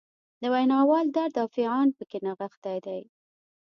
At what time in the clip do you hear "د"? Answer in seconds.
0.41-0.43